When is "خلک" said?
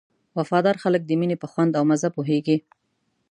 0.83-1.01